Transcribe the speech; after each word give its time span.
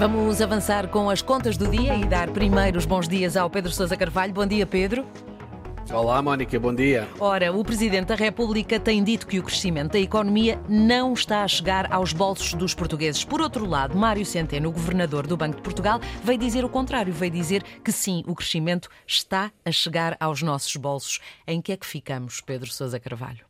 Vamos 0.00 0.40
avançar 0.40 0.88
com 0.88 1.10
as 1.10 1.20
contas 1.20 1.58
do 1.58 1.68
dia 1.68 1.94
e 1.94 2.06
dar 2.06 2.30
primeiro 2.30 2.78
os 2.78 2.86
bons 2.86 3.06
dias 3.06 3.36
ao 3.36 3.50
Pedro 3.50 3.70
Sousa 3.70 3.98
Carvalho. 3.98 4.32
Bom 4.32 4.46
dia, 4.46 4.64
Pedro. 4.64 5.06
Olá, 5.92 6.22
Mónica, 6.22 6.58
bom 6.58 6.74
dia. 6.74 7.06
Ora, 7.20 7.52
o 7.52 7.62
Presidente 7.62 8.06
da 8.06 8.14
República 8.14 8.80
tem 8.80 9.04
dito 9.04 9.26
que 9.26 9.38
o 9.38 9.42
crescimento 9.42 9.92
da 9.92 9.98
economia 9.98 10.58
não 10.66 11.12
está 11.12 11.44
a 11.44 11.48
chegar 11.48 11.92
aos 11.92 12.14
bolsos 12.14 12.54
dos 12.54 12.72
portugueses. 12.72 13.24
Por 13.24 13.42
outro 13.42 13.66
lado, 13.66 13.94
Mário 13.94 14.24
Centeno, 14.24 14.70
o 14.70 14.72
Governador 14.72 15.26
do 15.26 15.36
Banco 15.36 15.56
de 15.56 15.62
Portugal, 15.62 16.00
veio 16.24 16.38
dizer 16.38 16.64
o 16.64 16.70
contrário, 16.70 17.12
veio 17.12 17.30
dizer 17.30 17.62
que 17.84 17.92
sim, 17.92 18.24
o 18.26 18.34
crescimento 18.34 18.88
está 19.06 19.52
a 19.62 19.70
chegar 19.70 20.16
aos 20.18 20.40
nossos 20.40 20.74
bolsos. 20.76 21.20
Em 21.46 21.60
que 21.60 21.72
é 21.72 21.76
que 21.76 21.84
ficamos, 21.84 22.40
Pedro 22.40 22.72
Sousa 22.72 22.98
Carvalho? 22.98 23.49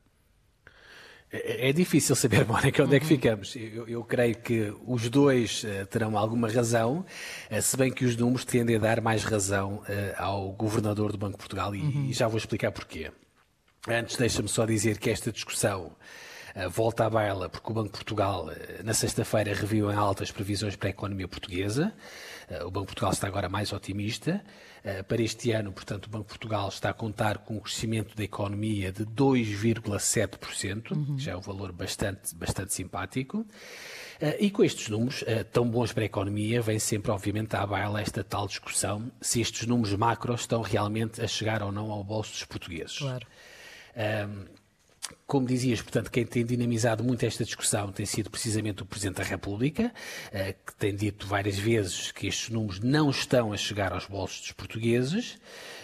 É, 1.32 1.68
é 1.68 1.72
difícil 1.72 2.16
saber, 2.16 2.44
Mónica, 2.48 2.82
onde 2.82 2.96
é 2.96 3.00
que 3.00 3.06
ficamos. 3.06 3.54
Eu, 3.56 3.88
eu 3.88 4.04
creio 4.04 4.36
que 4.36 4.72
os 4.86 5.08
dois 5.08 5.64
uh, 5.64 5.86
terão 5.86 6.16
alguma 6.18 6.48
razão, 6.48 7.04
uh, 7.50 7.62
se 7.62 7.76
bem 7.76 7.92
que 7.92 8.04
os 8.04 8.16
números 8.16 8.44
tendem 8.44 8.76
a 8.76 8.78
dar 8.78 9.00
mais 9.00 9.22
razão 9.24 9.76
uh, 9.76 9.82
ao 10.16 10.52
governador 10.52 11.12
do 11.12 11.18
Banco 11.18 11.32
de 11.32 11.38
Portugal 11.38 11.74
e, 11.74 11.80
uhum. 11.80 12.06
e 12.08 12.12
já 12.12 12.26
vou 12.26 12.38
explicar 12.38 12.72
porquê. 12.72 13.10
Antes, 13.88 14.16
deixa-me 14.16 14.48
só 14.48 14.66
dizer 14.66 14.98
que 14.98 15.08
esta 15.08 15.32
discussão 15.32 15.92
volta 16.70 17.06
à 17.06 17.10
baila 17.10 17.48
porque 17.48 17.70
o 17.70 17.74
Banco 17.74 17.88
de 17.88 17.92
Portugal, 17.92 18.50
na 18.84 18.94
sexta-feira, 18.94 19.54
reviu 19.54 19.90
em 19.90 19.94
altas 19.94 20.30
previsões 20.30 20.76
para 20.76 20.88
a 20.88 20.90
economia 20.90 21.28
portuguesa. 21.28 21.92
O 22.64 22.70
Banco 22.70 22.86
de 22.86 22.94
Portugal 22.94 23.12
está 23.12 23.26
agora 23.26 23.48
mais 23.48 23.72
otimista. 23.72 24.42
Eh, 24.82 25.02
para 25.02 25.20
este 25.20 25.52
ano, 25.52 25.72
portanto, 25.72 26.06
o 26.06 26.10
Banco 26.10 26.24
de 26.24 26.28
Portugal 26.30 26.68
está 26.68 26.90
a 26.90 26.94
contar 26.94 27.38
com 27.38 27.56
um 27.56 27.60
crescimento 27.60 28.16
da 28.16 28.24
economia 28.24 28.90
de 28.90 29.04
2,7%, 29.04 30.92
uhum. 30.92 31.16
que 31.16 31.22
já 31.22 31.32
é 31.32 31.36
um 31.36 31.40
valor 31.40 31.70
bastante, 31.72 32.34
bastante 32.34 32.72
simpático. 32.72 33.46
E 34.38 34.50
com 34.50 34.62
estes 34.62 34.88
números 34.88 35.24
tão 35.50 35.66
bons 35.66 35.94
para 35.94 36.02
a 36.02 36.06
economia, 36.06 36.60
vem 36.60 36.78
sempre, 36.78 37.10
obviamente, 37.10 37.56
à 37.56 37.66
baila 37.66 38.02
esta 38.02 38.22
tal 38.22 38.46
discussão 38.46 39.10
se 39.18 39.40
estes 39.40 39.66
números 39.66 39.94
macros 39.94 40.42
estão 40.42 40.60
realmente 40.60 41.22
a 41.22 41.26
chegar 41.26 41.62
ou 41.62 41.72
não 41.72 41.90
ao 41.90 42.04
bolso 42.04 42.32
dos 42.32 42.44
portugueses. 42.44 42.98
Claro. 42.98 43.26
Uh, 43.96 44.59
como 45.26 45.46
dizias, 45.46 45.80
portanto, 45.80 46.10
quem 46.10 46.26
tem 46.26 46.44
dinamizado 46.44 47.04
muito 47.04 47.24
esta 47.24 47.44
discussão 47.44 47.92
tem 47.92 48.04
sido 48.04 48.28
precisamente 48.28 48.82
o 48.82 48.86
Presidente 48.86 49.18
da 49.18 49.22
República, 49.22 49.92
eh, 50.32 50.54
que 50.66 50.74
tem 50.74 50.94
dito 50.94 51.26
várias 51.26 51.56
vezes 51.56 52.10
que 52.10 52.26
estes 52.26 52.48
números 52.50 52.80
não 52.80 53.10
estão 53.10 53.52
a 53.52 53.56
chegar 53.56 53.92
aos 53.92 54.06
bolsos 54.06 54.40
dos 54.40 54.52
portugueses. 54.52 55.38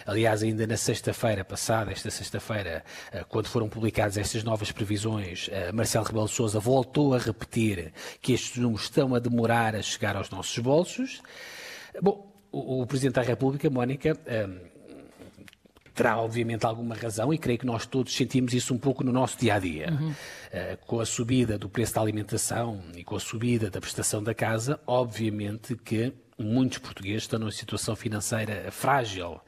Aliás, 0.05 0.43
ainda 0.43 0.67
na 0.67 0.75
sexta-feira 0.75 1.45
passada, 1.45 1.91
esta 1.91 2.11
sexta-feira, 2.11 2.83
eh, 3.11 3.23
quando 3.29 3.47
foram 3.47 3.69
publicadas 3.69 4.17
estas 4.17 4.43
novas 4.43 4.71
previsões, 4.71 5.49
eh, 5.51 5.71
Marcelo 5.71 6.05
Rebelo 6.05 6.25
de 6.25 6.33
Sousa 6.33 6.59
voltou 6.59 7.13
a 7.13 7.17
repetir 7.17 7.93
que 8.21 8.33
estes 8.33 8.57
números 8.57 8.83
estão 8.83 9.15
a 9.15 9.19
demorar 9.19 9.75
a 9.75 9.81
chegar 9.81 10.17
aos 10.17 10.29
nossos 10.29 10.57
bolsos. 10.59 11.21
Bom, 12.01 12.29
o, 12.51 12.85
Presidente 12.85 13.15
da 13.15 13.21
República, 13.21 13.69
Mónica, 13.69 14.17
terá 15.97 16.15
obviamente 16.19 16.63
alguma 16.63 16.95
razão 16.95 17.33
e 17.33 17.39
creio 17.39 17.57
que 17.57 17.65
nós 17.65 17.87
todos 17.87 18.15
sentimos 18.15 18.53
isso 18.53 18.71
um 18.71 18.77
pouco 18.77 19.03
no 19.03 19.11
nosso 19.11 19.37
dia 19.39 19.55
a 19.55 19.59
dia. 19.59 19.89
Uhum. 19.91 20.11
Uh, 20.11 20.77
com 20.85 20.99
a 20.99 21.05
subida 21.05 21.57
do 21.57 21.67
preço 21.67 21.95
da 21.95 22.01
alimentação 22.01 22.79
e 22.95 23.03
com 23.03 23.15
a 23.15 23.19
subida 23.19 23.69
da 23.71 23.81
prestação 23.81 24.21
da 24.21 24.33
casa, 24.33 24.79
obviamente 24.85 25.75
que 25.75 26.13
muitos 26.37 26.77
portugueses 26.77 27.23
estão 27.23 27.39
numa 27.39 27.51
situação 27.51 27.95
financeira 27.95 28.71
frágil. 28.71 29.41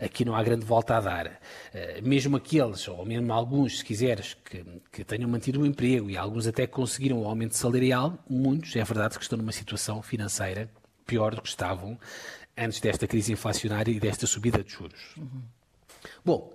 Aqui 0.00 0.24
não 0.24 0.34
há 0.34 0.42
grande 0.42 0.66
volta 0.66 0.96
a 0.96 1.00
dar. 1.00 1.26
Uh, 1.28 2.02
mesmo 2.02 2.36
aqueles, 2.36 2.88
ou 2.88 3.06
mesmo 3.06 3.32
alguns, 3.32 3.78
se 3.78 3.84
quiseres, 3.84 4.36
que, 4.44 4.64
que 4.90 5.04
tenham 5.04 5.30
mantido 5.30 5.60
o 5.60 5.66
emprego 5.66 6.10
e 6.10 6.16
alguns 6.16 6.48
até 6.48 6.66
conseguiram 6.66 7.22
o 7.22 7.28
aumento 7.28 7.56
salarial, 7.56 8.18
muitos, 8.28 8.74
é 8.74 8.82
verdade, 8.82 9.16
que 9.16 9.22
estão 9.22 9.38
numa 9.38 9.52
situação 9.52 10.02
financeira 10.02 10.68
pior 11.06 11.32
do 11.32 11.42
que 11.42 11.48
estavam 11.48 11.96
antes 12.58 12.80
desta 12.80 13.06
crise 13.06 13.32
inflacionária 13.32 13.92
e 13.92 14.00
desta 14.00 14.26
subida 14.26 14.64
de 14.64 14.72
juros. 14.72 15.14
Uhum. 15.16 15.42
Bom, 16.24 16.52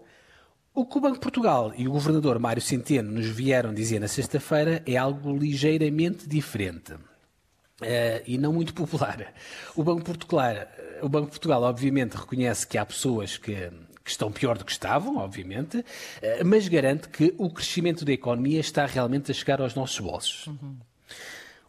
o 0.74 0.86
que 0.86 0.98
o 0.98 1.02
Banco 1.02 1.16
de 1.16 1.22
Portugal 1.22 1.74
e 1.76 1.88
o 1.88 1.92
governador 1.92 2.38
Mário 2.38 2.62
Centeno 2.62 3.12
nos 3.12 3.26
vieram 3.26 3.74
dizer 3.74 4.00
na 4.00 4.08
sexta-feira 4.08 4.84
é 4.86 4.96
algo 4.96 5.36
ligeiramente 5.36 6.30
diferente. 6.30 6.94
Uh, 6.94 8.22
e 8.28 8.38
não 8.38 8.54
muito 8.54 8.74
popular. 8.76 9.34
O 9.76 9.84
Banco, 9.84 10.04
Portugal, 10.04 10.56
o 11.02 11.10
Banco 11.10 11.30
Portugal, 11.30 11.64
obviamente, 11.64 12.16
reconhece 12.16 12.66
que 12.68 12.78
há 12.78 12.86
pessoas 12.86 13.38
que, 13.38 13.56
que 14.04 14.10
estão 14.12 14.32
pior 14.32 14.58
do 14.58 14.66
que 14.66 14.72
estavam, 14.72 15.18
obviamente, 15.18 15.80
uh, 15.80 15.84
mas 16.46 16.68
garante 16.68 17.10
que 17.10 17.34
o 17.40 17.50
crescimento 17.50 18.06
da 18.06 18.14
economia 18.14 18.60
está 18.60 18.86
realmente 18.86 19.32
a 19.32 19.34
chegar 19.34 19.60
aos 19.60 19.74
nossos 19.74 20.00
bolsos. 20.00 20.46
Uhum. 20.46 20.78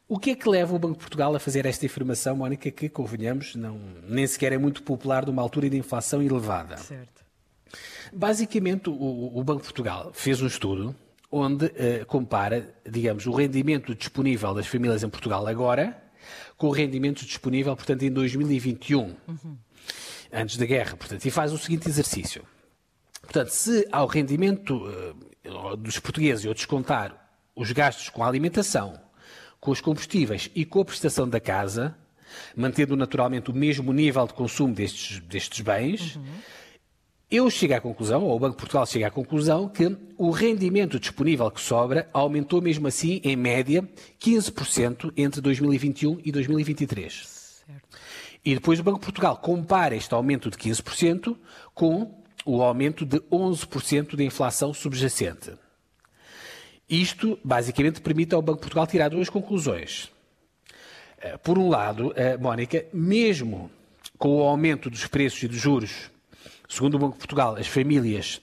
O 0.07 0.19
que 0.19 0.31
é 0.31 0.35
que 0.35 0.49
leva 0.49 0.75
o 0.75 0.79
Banco 0.79 0.95
de 0.95 1.01
Portugal 1.01 1.35
a 1.35 1.39
fazer 1.39 1.67
esta 1.67 1.85
afirmação, 1.85 2.37
Mónica, 2.37 2.71
que, 2.71 2.89
convenhamos, 2.89 3.55
não, 3.55 3.79
nem 4.09 4.27
sequer 4.27 4.53
é 4.53 4.59
muito 4.59 4.83
popular 4.83 5.27
numa 5.27 5.43
altura 5.43 5.69
de 5.69 5.77
inflação 5.77 6.23
elevada? 6.23 6.79
Certo. 6.79 7.28
Basicamente, 8.13 8.89
o, 8.89 9.39
o 9.39 9.45
Banco 9.45 9.61
de 9.61 9.65
Portugal 9.65 10.11
fez 10.13 10.41
um 10.41 10.47
estudo 10.47 10.95
onde 11.31 11.67
uh, 11.67 12.07
compara, 12.07 12.75
digamos, 12.89 13.27
o 13.27 13.33
rendimento 13.33 13.95
disponível 13.95 14.55
das 14.55 14.67
famílias 14.67 15.03
em 15.03 15.09
Portugal 15.09 15.47
agora 15.47 16.09
com 16.57 16.67
o 16.67 16.71
rendimento 16.71 17.25
disponível, 17.25 17.75
portanto, 17.77 18.03
em 18.03 18.11
2021, 18.11 19.01
uhum. 19.01 19.57
antes 20.33 20.57
da 20.57 20.67
guerra, 20.67 20.97
portanto, 20.97 21.25
e 21.25 21.31
faz 21.31 21.53
o 21.53 21.59
seguinte 21.59 21.89
exercício. 21.89 22.45
Portanto, 23.23 23.51
se 23.51 23.87
ao 23.93 24.07
rendimento 24.07 24.77
uh, 24.77 25.77
dos 25.77 25.99
portugueses 25.99 26.45
eu 26.45 26.53
descontar 26.53 27.31
os 27.55 27.71
gastos 27.73 28.09
com 28.09 28.25
a 28.25 28.29
alimentação, 28.29 29.01
com 29.61 29.71
os 29.71 29.81
combustíveis 29.81 30.51
e 30.55 30.65
com 30.65 30.81
a 30.81 30.85
prestação 30.85 31.29
da 31.29 31.41
casa, 31.41 31.97
mantendo 32.57 32.97
naturalmente 32.97 33.51
o 33.51 33.55
mesmo 33.55 33.93
nível 33.93 34.27
de 34.27 34.35
consumo 34.35 34.75
destes, 34.75 35.21
destes 35.21 35.61
bens, 35.61 36.17
uhum 36.17 36.25
eu 37.31 37.51
chego 37.51 37.75
à 37.75 37.81
conclusão, 37.81 38.25
ou 38.25 38.35
o 38.35 38.39
Banco 38.39 38.53
de 38.53 38.61
Portugal 38.61 38.87
chega 38.87 39.09
à 39.09 39.11
conclusão, 39.11 39.69
que 39.69 39.95
o 40.17 40.31
rendimento 40.31 40.99
disponível 40.99 41.51
que 41.51 41.61
sobra 41.61 42.09
aumentou 42.13 42.63
mesmo 42.63 42.89
assim, 42.89 43.21
em 43.23 43.37
média, 43.37 43.87
15% 44.19 45.13
entre 45.15 45.41
2021 45.43 46.21
e 46.25 46.33
2023. 46.33 47.63
Certo. 47.67 47.99
E 48.43 48.55
depois 48.55 48.81
o 48.81 48.83
Banco 48.83 49.01
de 49.01 49.05
Portugal 49.05 49.37
compara 49.37 49.95
este 49.95 50.15
aumento 50.15 50.51
de 50.51 50.57
15% 50.57 51.37
com 51.75 52.19
o 52.47 52.63
aumento 52.63 53.05
de 53.05 53.21
11% 53.21 54.17
da 54.17 54.25
inflação 54.25 54.73
subjacente. 54.73 55.53
Isto, 56.89 57.39
basicamente, 57.45 58.01
permite 58.01 58.35
ao 58.35 58.41
Banco 58.41 58.57
de 58.57 58.63
Portugal 58.63 58.87
tirar 58.87 59.11
duas 59.11 59.29
conclusões. 59.29 60.11
Eh, 61.21 61.37
por 61.37 61.59
um 61.59 61.69
lado, 61.69 62.11
eh, 62.17 62.39
Mónica, 62.39 62.87
mesmo 62.91 63.71
com 64.17 64.39
o 64.39 64.43
aumento 64.43 64.89
dos 64.89 65.07
preços 65.07 65.43
e 65.43 65.49
dos 65.49 65.59
juros 65.59 66.11
Segundo 66.69 66.97
o 66.97 66.99
Banco 66.99 67.15
de 67.15 67.19
Portugal, 67.19 67.57
as 67.57 67.67
famílias 67.67 68.41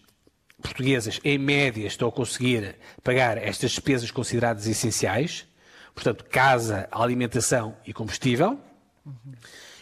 portuguesas, 0.61 1.19
em 1.23 1.37
média, 1.37 1.85
estão 1.85 2.07
a 2.07 2.11
conseguir 2.11 2.75
pagar 3.03 3.37
estas 3.37 3.71
despesas 3.71 4.09
consideradas 4.09 4.65
essenciais, 4.65 5.47
portanto, 5.93 6.25
casa, 6.25 6.87
alimentação 6.91 7.77
e 7.85 7.93
combustível. 7.93 8.59
Uhum. 9.05 9.33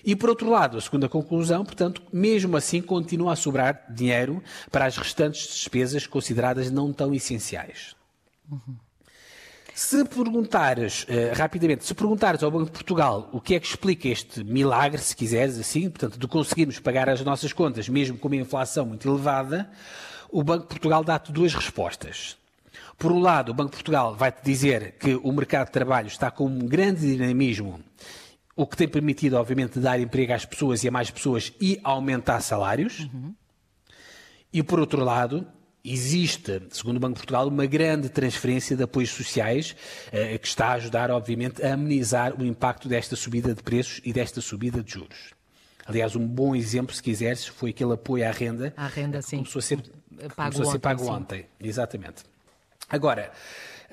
E, 0.05 0.15
por 0.15 0.29
outro 0.29 0.49
lado, 0.49 0.77
a 0.77 0.81
segunda 0.81 1.07
conclusão, 1.07 1.63
portanto, 1.63 2.01
mesmo 2.11 2.57
assim 2.57 2.81
continua 2.81 3.33
a 3.33 3.35
sobrar 3.37 3.85
dinheiro 3.89 4.43
para 4.69 4.85
as 4.85 4.97
restantes 4.97 5.47
despesas 5.47 6.05
consideradas 6.05 6.69
não 6.69 6.91
tão 6.91 7.13
essenciais. 7.13 7.95
Uhum. 8.51 8.75
Se 9.73 10.05
perguntares, 10.05 11.03
uh, 11.03 11.35
rapidamente, 11.35 11.83
se 11.83 11.95
perguntares 11.95 12.43
ao 12.43 12.51
Banco 12.51 12.65
de 12.65 12.71
Portugal 12.71 13.27
o 13.31 13.41
que 13.41 13.55
é 13.55 13.59
que 13.59 13.65
explica 13.65 14.07
este 14.07 14.43
milagre, 14.43 15.01
se 15.01 15.15
quiseres 15.15 15.57
assim, 15.57 15.89
portanto, 15.89 16.19
de 16.19 16.27
conseguirmos 16.27 16.77
pagar 16.79 17.09
as 17.09 17.21
nossas 17.21 17.51
contas, 17.51 17.89
mesmo 17.89 18.17
com 18.17 18.27
uma 18.27 18.35
inflação 18.35 18.85
muito 18.85 19.09
elevada, 19.09 19.71
o 20.31 20.43
Banco 20.43 20.63
de 20.63 20.69
Portugal 20.69 21.03
dá-te 21.03 21.31
duas 21.31 21.55
respostas. 21.55 22.37
Por 22.99 23.11
um 23.11 23.19
lado, 23.19 23.49
o 23.49 23.53
Banco 23.53 23.71
de 23.71 23.77
Portugal 23.77 24.15
vai-te 24.15 24.43
dizer 24.43 24.95
que 24.99 25.15
o 25.15 25.31
mercado 25.31 25.65
de 25.65 25.71
trabalho 25.71 26.07
está 26.07 26.29
com 26.29 26.45
um 26.45 26.59
grande 26.59 27.01
dinamismo, 27.01 27.79
o 28.55 28.67
que 28.67 28.77
tem 28.77 28.87
permitido, 28.87 29.37
obviamente, 29.37 29.79
dar 29.79 29.99
emprego 29.99 30.33
às 30.33 30.45
pessoas 30.45 30.83
e 30.83 30.87
a 30.87 30.91
mais 30.91 31.09
pessoas 31.09 31.51
e 31.59 31.79
aumentar 31.83 32.41
salários. 32.41 32.99
Uhum. 33.11 33.33
E 34.53 34.61
por 34.61 34.79
outro 34.79 35.03
lado, 35.03 35.47
existe, 35.83 36.61
segundo 36.71 36.97
o 36.97 36.99
Banco 36.99 37.15
de 37.15 37.19
Portugal, 37.19 37.47
uma 37.47 37.65
grande 37.65 38.07
transferência 38.07 38.75
de 38.75 38.83
apoios 38.83 39.09
sociais 39.09 39.75
eh, 40.11 40.37
que 40.37 40.47
está 40.47 40.67
a 40.67 40.73
ajudar, 40.73 41.11
obviamente, 41.11 41.61
a 41.61 41.73
amenizar 41.73 42.39
o 42.39 42.45
impacto 42.45 42.87
desta 42.87 43.15
subida 43.15 43.53
de 43.53 43.61
preços 43.61 43.99
e 44.05 44.13
desta 44.13 44.39
subida 44.39 44.81
de 44.81 44.93
juros. 44.93 45.33
Aliás, 45.85 46.15
um 46.15 46.25
bom 46.25 46.55
exemplo, 46.55 46.95
se 46.95 47.03
quiseres, 47.03 47.45
foi 47.45 47.71
aquele 47.71 47.93
apoio 47.93 48.25
à 48.25 48.31
renda. 48.31 48.73
À 48.77 48.87
renda, 48.87 49.21
sim. 49.21 49.37
Começou 49.37 49.59
a 49.59 49.61
ser 49.61 49.81
pago, 50.35 50.35
começou 50.35 50.69
a 50.69 50.71
ser 50.71 50.79
pago 50.79 51.03
ontem, 51.03 51.15
ontem. 51.15 51.45
Exatamente. 51.59 52.23
Agora, 52.89 53.31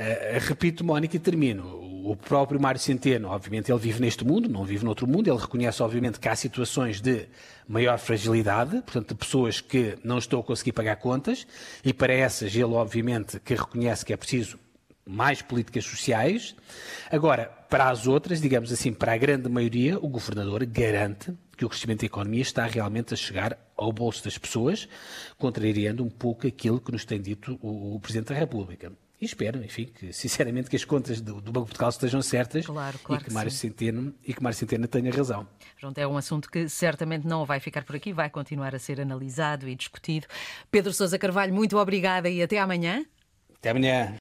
uh, 0.00 0.38
repito, 0.48 0.84
Mónica, 0.84 1.16
e 1.16 1.18
termino. 1.18 1.78
O 2.02 2.16
próprio 2.16 2.58
Mário 2.58 2.80
Centeno, 2.80 3.28
obviamente, 3.28 3.70
ele 3.70 3.78
vive 3.78 4.00
neste 4.00 4.24
mundo, 4.24 4.48
não 4.48 4.64
vive 4.64 4.84
noutro 4.84 5.06
mundo. 5.06 5.28
Ele 5.28 5.38
reconhece, 5.38 5.82
obviamente, 5.82 6.18
que 6.18 6.28
há 6.28 6.34
situações 6.34 7.00
de 7.00 7.28
maior 7.68 7.98
fragilidade, 7.98 8.80
portanto, 8.82 9.08
de 9.08 9.14
pessoas 9.14 9.60
que 9.60 9.96
não 10.02 10.18
estão 10.18 10.40
a 10.40 10.42
conseguir 10.42 10.72
pagar 10.72 10.96
contas, 10.96 11.46
e 11.84 11.92
para 11.92 12.12
essas 12.12 12.54
ele, 12.54 12.64
obviamente, 12.64 13.38
que 13.38 13.54
reconhece 13.54 14.04
que 14.04 14.12
é 14.12 14.16
preciso 14.16 14.58
mais 15.06 15.42
políticas 15.42 15.84
sociais. 15.84 16.56
Agora, 17.10 17.60
Para 17.70 17.88
as 17.88 18.08
outras, 18.08 18.40
digamos 18.40 18.72
assim, 18.72 18.92
para 18.92 19.12
a 19.12 19.16
grande 19.16 19.48
maioria, 19.48 19.96
o 19.96 20.08
governador 20.08 20.66
garante 20.66 21.32
que 21.56 21.64
o 21.64 21.68
crescimento 21.68 22.00
da 22.00 22.06
economia 22.06 22.42
está 22.42 22.66
realmente 22.66 23.14
a 23.14 23.16
chegar 23.16 23.56
ao 23.76 23.92
bolso 23.92 24.24
das 24.24 24.36
pessoas, 24.36 24.88
contrariando 25.38 26.02
um 26.02 26.10
pouco 26.10 26.48
aquilo 26.48 26.80
que 26.80 26.90
nos 26.90 27.04
tem 27.04 27.20
dito 27.20 27.56
o, 27.62 27.94
o 27.94 28.00
Presidente 28.00 28.30
da 28.30 28.34
República. 28.34 28.90
E 29.20 29.26
espero, 29.26 29.62
enfim, 29.62 29.84
que, 29.84 30.12
sinceramente, 30.14 30.70
que 30.70 30.76
as 30.76 30.84
contas 30.84 31.20
do, 31.20 31.42
do 31.42 31.52
Banco 31.52 31.66
de 31.66 31.72
Portugal 31.72 31.90
estejam 31.90 32.22
certas 32.22 32.64
claro, 32.64 32.98
claro 33.00 33.22
e, 33.22 33.24
que 33.26 33.32
Mário 33.32 33.50
Centeno, 33.50 34.14
e 34.26 34.32
que 34.32 34.42
Mário 34.42 34.56
Centeno 34.56 34.88
tenha 34.88 35.12
razão. 35.12 35.46
Pronto, 35.78 35.98
é 35.98 36.06
um 36.06 36.16
assunto 36.16 36.50
que 36.50 36.68
certamente 36.70 37.26
não 37.26 37.44
vai 37.44 37.60
ficar 37.60 37.84
por 37.84 37.94
aqui, 37.94 38.14
vai 38.14 38.30
continuar 38.30 38.74
a 38.74 38.78
ser 38.78 38.98
analisado 38.98 39.68
e 39.68 39.74
discutido. 39.74 40.26
Pedro 40.70 40.92
Sousa 40.94 41.18
Carvalho, 41.18 41.52
muito 41.52 41.76
obrigada 41.76 42.30
e 42.30 42.42
até 42.42 42.58
amanhã. 42.58 43.04
Até 43.58 43.70
amanhã. 43.70 44.18